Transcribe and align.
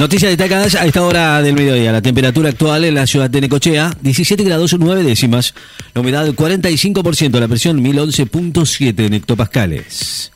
Noticias 0.00 0.30
destacadas 0.30 0.76
a 0.76 0.86
esta 0.86 1.02
hora 1.02 1.42
del 1.42 1.54
mediodía. 1.54 1.92
La 1.92 2.00
temperatura 2.00 2.48
actual 2.48 2.86
en 2.86 2.94
la 2.94 3.06
ciudad 3.06 3.28
de 3.28 3.38
Necochea, 3.38 3.94
17 4.00 4.42
grados 4.44 4.74
9 4.78 5.02
décimas. 5.02 5.52
La 5.92 6.00
humedad 6.00 6.26
45%, 6.26 7.38
la 7.38 7.46
presión 7.46 7.84
1011.7 7.84 8.98
en 9.04 9.12
hectopascales. 9.12 10.32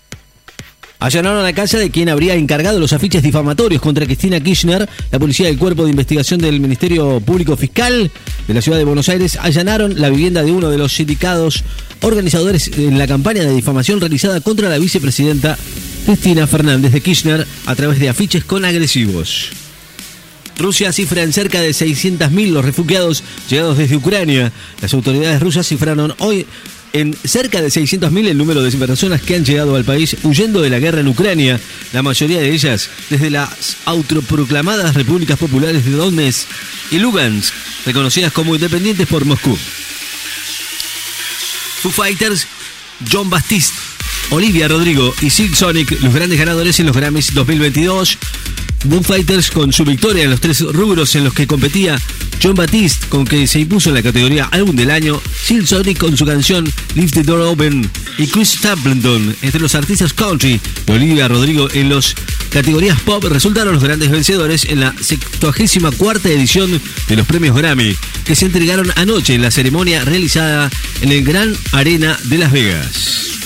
Allanaron 0.98 1.42
la 1.42 1.54
casa 1.54 1.78
de 1.78 1.90
quien 1.90 2.10
habría 2.10 2.34
encargado 2.34 2.78
los 2.78 2.92
afiches 2.92 3.22
difamatorios 3.22 3.80
contra 3.80 4.04
Cristina 4.04 4.38
Kirchner. 4.38 4.86
La 5.10 5.18
policía 5.18 5.46
del 5.46 5.56
Cuerpo 5.56 5.84
de 5.84 5.90
Investigación 5.92 6.40
del 6.40 6.60
Ministerio 6.60 7.20
Público 7.20 7.56
Fiscal 7.56 8.10
de 8.46 8.54
la 8.54 8.60
Ciudad 8.60 8.76
de 8.76 8.84
Buenos 8.84 9.08
Aires 9.08 9.38
allanaron 9.40 9.98
la 9.98 10.10
vivienda 10.10 10.42
de 10.42 10.52
uno 10.52 10.68
de 10.68 10.76
los 10.76 10.92
sindicados 10.92 11.64
organizadores 12.02 12.70
en 12.76 12.98
la 12.98 13.06
campaña 13.06 13.42
de 13.42 13.54
difamación 13.54 13.98
realizada 13.98 14.42
contra 14.42 14.68
la 14.68 14.76
vicepresidenta 14.76 15.56
Cristina 16.04 16.46
Fernández 16.46 16.92
de 16.92 17.00
Kirchner 17.00 17.46
a 17.66 17.74
través 17.74 17.98
de 17.98 18.08
afiches 18.08 18.44
con 18.44 18.64
agresivos. 18.64 19.50
Rusia 20.58 20.92
cifra 20.92 21.22
en 21.22 21.32
cerca 21.32 21.60
de 21.60 21.70
600.000 21.70 22.50
los 22.50 22.64
refugiados 22.64 23.24
llegados 23.48 23.78
desde 23.78 23.96
Ucrania. 23.96 24.52
Las 24.80 24.94
autoridades 24.94 25.40
rusas 25.40 25.66
cifraron 25.66 26.14
hoy 26.18 26.46
en 26.92 27.16
cerca 27.24 27.60
de 27.60 27.68
600.000 27.68 28.28
el 28.28 28.38
número 28.38 28.62
de 28.62 28.70
personas 28.72 29.20
que 29.20 29.34
han 29.34 29.44
llegado 29.44 29.74
al 29.74 29.84
país 29.84 30.16
huyendo 30.22 30.60
de 30.60 30.70
la 30.70 30.78
guerra 30.78 31.00
en 31.00 31.08
Ucrania, 31.08 31.58
la 31.92 32.02
mayoría 32.02 32.40
de 32.40 32.52
ellas 32.52 32.88
desde 33.10 33.30
las 33.30 33.76
autoproclamadas 33.84 34.94
repúblicas 34.94 35.38
populares 35.38 35.84
de 35.84 35.90
Donetsk 35.90 36.46
y 36.92 36.98
Lugansk, 36.98 37.52
reconocidas 37.84 38.32
como 38.32 38.54
independientes 38.54 39.08
por 39.08 39.24
Moscú. 39.24 39.58
Foo 41.82 41.90
Fighters, 41.90 42.46
John 43.10 43.28
Baptiste, 43.28 43.93
Olivia 44.34 44.66
Rodrigo 44.66 45.14
y 45.20 45.30
Silk 45.30 45.54
Sonic, 45.54 45.92
los 46.02 46.12
grandes 46.12 46.36
ganadores 46.36 46.80
en 46.80 46.86
los 46.86 46.96
Grammys 46.96 47.32
2022. 47.34 48.18
Moon 48.86 49.04
Fighters 49.04 49.48
con 49.52 49.72
su 49.72 49.84
victoria 49.84 50.24
en 50.24 50.30
los 50.30 50.40
tres 50.40 50.60
rubros 50.60 51.14
en 51.14 51.22
los 51.22 51.32
que 51.32 51.46
competía, 51.46 51.96
John 52.42 52.56
Baptiste 52.56 53.06
con 53.06 53.24
que 53.24 53.46
se 53.46 53.60
impuso 53.60 53.90
en 53.90 53.94
la 53.94 54.02
categoría 54.02 54.46
Álbum 54.46 54.74
del 54.74 54.90
Año, 54.90 55.22
Silk 55.40 55.66
Sonic 55.66 55.98
con 55.98 56.16
su 56.16 56.26
canción 56.26 56.68
Leave 56.96 57.12
the 57.12 57.22
Door 57.22 57.42
Open 57.42 57.88
y 58.18 58.26
Chris 58.26 58.50
Stapleton 58.58 59.36
entre 59.40 59.60
los 59.60 59.76
artistas 59.76 60.12
country 60.12 60.60
y 60.88 60.90
Olivia 60.90 61.28
Rodrigo 61.28 61.68
en 61.72 61.90
las 61.90 62.16
categorías 62.50 63.00
pop 63.02 63.22
resultaron 63.24 63.74
los 63.74 63.84
grandes 63.84 64.10
vencedores 64.10 64.64
en 64.64 64.80
la 64.80 64.92
74 65.00 66.28
edición 66.28 66.82
de 67.06 67.16
los 67.16 67.26
premios 67.28 67.56
Grammy 67.56 67.96
que 68.24 68.34
se 68.34 68.46
entregaron 68.46 68.90
anoche 68.96 69.34
en 69.34 69.42
la 69.42 69.52
ceremonia 69.52 70.04
realizada 70.04 70.70
en 71.02 71.12
el 71.12 71.22
Gran 71.22 71.56
Arena 71.70 72.18
de 72.24 72.38
Las 72.38 72.50
Vegas. 72.50 73.43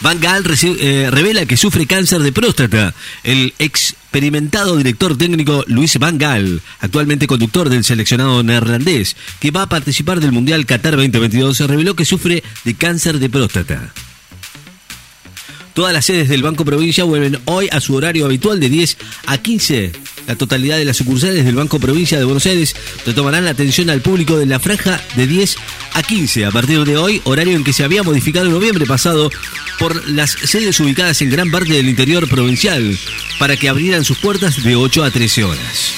Van 0.00 0.18
Gaal 0.18 0.44
eh, 0.62 1.08
revela 1.10 1.44
que 1.44 1.56
sufre 1.56 1.86
cáncer 1.86 2.20
de 2.20 2.32
próstata. 2.32 2.94
El 3.22 3.52
experimentado 3.58 4.76
director 4.76 5.16
técnico 5.16 5.64
Luis 5.66 5.98
Van 5.98 6.16
Gaal, 6.16 6.62
actualmente 6.80 7.26
conductor 7.26 7.68
del 7.68 7.84
seleccionado 7.84 8.42
neerlandés, 8.42 9.16
que 9.40 9.50
va 9.50 9.62
a 9.62 9.68
participar 9.68 10.20
del 10.20 10.32
Mundial 10.32 10.64
Qatar 10.64 10.96
2022, 10.96 11.60
reveló 11.60 11.94
que 11.94 12.06
sufre 12.06 12.42
de 12.64 12.74
cáncer 12.74 13.18
de 13.18 13.28
próstata. 13.28 13.92
Todas 15.74 15.92
las 15.92 16.06
sedes 16.06 16.28
del 16.28 16.42
Banco 16.42 16.64
Provincia 16.64 17.04
vuelven 17.04 17.38
hoy 17.44 17.68
a 17.70 17.80
su 17.80 17.94
horario 17.94 18.24
habitual 18.24 18.58
de 18.58 18.68
10 18.70 18.96
a 19.26 19.38
15 19.38 19.92
la 20.30 20.36
totalidad 20.36 20.78
de 20.78 20.84
las 20.84 20.96
sucursales 20.96 21.44
del 21.44 21.56
Banco 21.56 21.80
Provincia 21.80 22.16
de 22.16 22.24
Buenos 22.24 22.46
Aires 22.46 22.76
retomarán 23.04 23.44
la 23.44 23.50
atención 23.50 23.90
al 23.90 24.00
público 24.00 24.38
de 24.38 24.46
la 24.46 24.60
franja 24.60 25.00
de 25.16 25.26
10 25.26 25.56
a 25.94 26.02
15 26.02 26.46
a 26.46 26.50
partir 26.50 26.84
de 26.84 26.96
hoy, 26.96 27.20
horario 27.24 27.56
en 27.56 27.64
que 27.64 27.72
se 27.72 27.84
había 27.84 28.02
modificado 28.02 28.46
en 28.46 28.52
noviembre 28.52 28.86
pasado 28.86 29.30
por 29.78 30.08
las 30.08 30.30
sedes 30.30 30.78
ubicadas 30.80 31.20
en 31.22 31.30
gran 31.30 31.50
parte 31.50 31.72
del 31.72 31.88
interior 31.88 32.28
provincial 32.28 32.98
para 33.38 33.56
que 33.56 33.68
abrieran 33.68 34.04
sus 34.04 34.18
puertas 34.18 34.62
de 34.62 34.76
8 34.76 35.04
a 35.04 35.10
13 35.10 35.44
horas. 35.44 35.94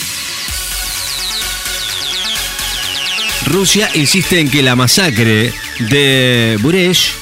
Rusia 3.47 3.91
insiste 3.95 4.41
en 4.41 4.51
que 4.51 4.63
la 4.63 4.77
masacre 4.77 5.53
de 5.79 6.59
Buresh 6.61 7.13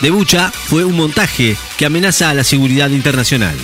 de 0.00 0.10
Bucha 0.10 0.50
fue 0.50 0.84
un 0.84 0.96
montaje 0.96 1.56
que 1.76 1.86
amenaza 1.86 2.30
a 2.30 2.34
la 2.34 2.44
seguridad 2.44 2.90
internacional. 2.90 3.56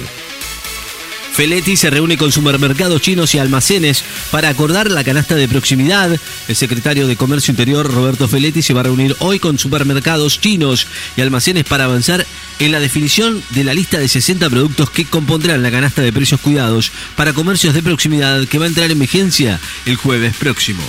Feletti 1.32 1.76
se 1.76 1.91
reúne 1.91 2.16
con 2.16 2.32
supermercados 2.32 3.00
chinos 3.00 3.34
y 3.34 3.38
almacenes 3.38 4.04
para 4.30 4.48
acordar 4.48 4.91
la 4.91 5.04
canasta 5.04 5.36
de 5.36 5.48
proximidad. 5.48 6.18
El 6.48 6.56
secretario 6.56 7.06
de 7.06 7.16
Comercio 7.16 7.52
Interior, 7.52 7.91
Roberto 7.91 8.28
Feletti, 8.28 8.62
se 8.62 8.74
va 8.74 8.80
a 8.80 8.84
reunir 8.84 9.16
hoy 9.20 9.38
con 9.38 9.58
supermercados 9.58 10.40
chinos 10.40 10.86
y 11.16 11.20
almacenes 11.20 11.64
para 11.64 11.84
avanzar 11.84 12.26
en 12.58 12.72
la 12.72 12.80
definición 12.80 13.42
de 13.50 13.64
la 13.64 13.74
lista 13.74 13.98
de 13.98 14.08
60 14.08 14.50
productos 14.50 14.90
que 14.90 15.06
compondrán 15.06 15.62
la 15.62 15.70
canasta 15.70 16.02
de 16.02 16.12
precios 16.12 16.40
cuidados 16.40 16.92
para 17.16 17.32
comercios 17.32 17.74
de 17.74 17.82
proximidad 17.82 18.46
que 18.46 18.58
va 18.58 18.66
a 18.66 18.69
entrar 18.69 18.90
en 18.90 18.98
vigencia 18.98 19.60
el 19.86 19.96
jueves 19.96 20.36
próximo. 20.36 20.82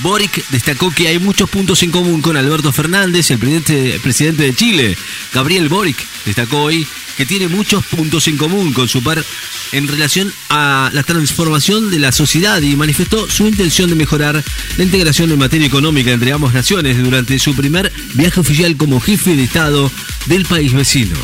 Boric 0.00 0.46
destacó 0.50 0.90
que 0.90 1.08
hay 1.08 1.18
muchos 1.18 1.48
puntos 1.48 1.82
en 1.82 1.90
común 1.90 2.20
con 2.20 2.36
Alberto 2.36 2.70
Fernández, 2.70 3.30
el 3.30 3.38
presidente, 3.38 3.98
presidente 4.02 4.42
de 4.42 4.54
Chile. 4.54 4.96
Gabriel 5.32 5.68
Boric 5.68 5.96
destacó 6.26 6.64
hoy 6.64 6.86
que 7.16 7.26
tiene 7.26 7.48
muchos 7.48 7.84
puntos 7.86 8.28
en 8.28 8.36
común 8.36 8.72
con 8.72 8.88
su 8.88 9.02
par 9.02 9.24
en 9.72 9.88
relación 9.88 10.32
a 10.50 10.90
la 10.92 11.02
transformación 11.02 11.90
de 11.90 11.98
la 11.98 12.12
sociedad 12.12 12.60
y 12.62 12.76
manifestó 12.76 13.28
su 13.30 13.46
intención 13.46 13.88
de 13.88 13.96
mejorar 13.96 14.42
la 14.76 14.84
integración 14.84 15.30
en 15.30 15.38
materia 15.38 15.66
económica 15.66 16.12
entre 16.12 16.32
ambas 16.32 16.54
naciones 16.54 17.02
durante 17.02 17.38
su 17.38 17.54
primer 17.54 17.92
viaje 18.14 18.40
oficial 18.40 18.76
como 18.76 19.00
jefe 19.00 19.34
de 19.34 19.44
Estado 19.44 19.90
del 20.26 20.44
país 20.44 20.72
vecino. 20.72 21.16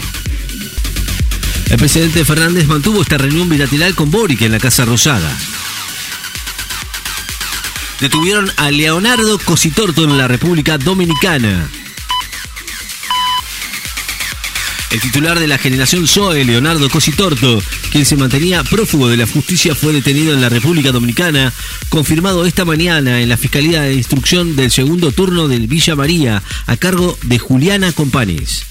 El 1.71 1.79
presidente 1.79 2.25
Fernández 2.25 2.67
mantuvo 2.67 3.03
esta 3.03 3.19
reunión 3.19 3.49
bilateral 3.49 3.95
con 3.95 4.11
Boric 4.11 4.43
en 4.43 4.53
la 4.53 4.59
Casa 4.59 4.85
Rosada. 4.85 5.35
Detuvieron 8.01 8.51
a 8.57 8.71
Leonardo 8.71 9.39
Cositorto 9.39 10.05
en 10.05 10.19
la 10.19 10.29
República 10.29 10.77
Dominicana. 10.77 11.71
El 14.93 15.01
titular 15.01 15.41
de 15.41 15.47
la 15.47 15.57
generación 15.57 16.07
Zoe, 16.07 16.45
Leonardo 16.45 16.91
Cositorto, 16.91 17.63
quien 17.91 18.05
se 18.05 18.15
mantenía 18.15 18.63
prófugo 18.63 19.09
de 19.09 19.17
la 19.17 19.27
justicia, 19.27 19.75
fue 19.75 19.95
detenido 19.95 20.35
en 20.35 20.43
la 20.43 20.51
República 20.51 20.93
Dominicana, 20.93 21.51
confirmado 21.89 22.45
esta 22.45 22.67
mañana 22.67 23.23
en 23.23 23.31
la 23.31 23.39
Fiscalía 23.39 23.81
de 23.81 23.95
Instrucción 23.95 24.55
del 24.55 24.71
segundo 24.71 25.11
turno 25.11 25.49
del 25.49 25.67
Villa 25.67 25.97
María, 25.97 26.43
a 26.67 26.77
cargo 26.77 27.19
de 27.23 27.39
Juliana 27.39 27.93
Companis. 27.93 28.65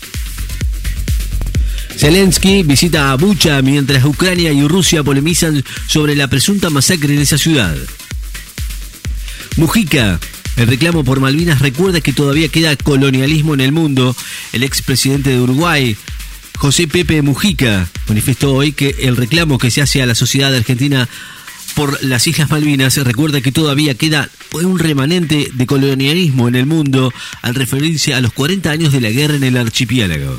Zelensky 1.98 2.62
visita 2.62 3.12
a 3.12 3.16
Bucha 3.16 3.60
mientras 3.64 4.06
Ucrania 4.06 4.52
y 4.52 4.68
Rusia 4.68 5.02
polemizan 5.02 5.64
sobre 5.88 6.16
la 6.16 6.28
presunta 6.28 6.70
masacre 6.70 7.16
en 7.16 7.22
esa 7.22 7.40
ciudad. 7.40 7.76
Mujica, 9.58 10.20
el 10.58 10.68
reclamo 10.68 11.04
por 11.04 11.20
Malvinas 11.20 11.60
recuerda 11.60 12.02
que 12.02 12.14
todavía 12.14 12.50
queda 12.50 12.76
colonialismo 12.76 13.54
en 13.54 13.62
el 13.62 13.72
mundo. 13.72 14.16
El 14.54 14.64
expresidente 14.64 15.32
de 15.32 15.40
Uruguay, 15.40 15.96
José 16.58 16.88
Pepe 16.88 17.22
Mujica 17.22 17.90
manifestó 18.08 18.54
hoy 18.54 18.72
que 18.74 18.96
el 19.00 19.18
reclamo 19.18 19.58
que 19.58 19.72
se 19.72 19.82
hace 19.82 20.02
a 20.02 20.06
la 20.06 20.16
sociedad 20.16 20.54
argentina 20.54 21.10
por 21.74 22.04
las 22.04 22.28
Islas 22.28 22.50
Malvinas 22.50 22.98
recuerda 22.98 23.42
que 23.42 23.52
todavía 23.52 23.96
queda 23.96 24.30
un 24.52 24.78
remanente 24.78 25.50
de 25.54 25.66
colonialismo 25.66 26.48
en 26.48 26.56
el 26.56 26.66
mundo 26.66 27.14
al 27.42 27.56
referirse 27.56 28.14
a 28.14 28.22
los 28.22 28.34
40 28.34 28.70
años 28.70 28.92
de 28.92 29.02
la 29.02 29.10
guerra 29.10 29.36
en 29.36 29.44
el 29.44 29.58
archipiélago. 29.58 30.38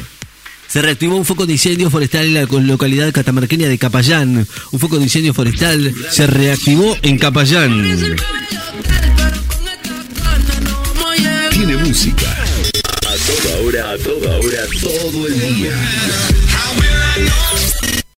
Se 0.68 0.80
reactivó 0.80 1.16
un 1.16 1.24
foco 1.24 1.44
de 1.44 1.52
incendio 1.52 1.90
forestal 1.90 2.26
en 2.26 2.34
la 2.34 2.44
localidad 2.44 3.12
catamarqueña 3.12 3.68
de 3.68 3.78
Capayán. 3.78 4.46
Un 4.70 4.78
foco 4.78 4.96
de 4.96 5.04
incendio 5.04 5.34
forestal 5.34 5.94
se 6.10 6.26
reactivó 6.26 6.96
en 7.02 7.18
Capayán. 7.18 8.16
Música 11.92 12.32
toda 13.26 13.60
hora, 13.60 13.90
a 13.92 13.98
toda 13.98 14.38
hora, 14.38 14.66
todo 14.80 15.26
el 15.26 15.38
día. 15.38 15.72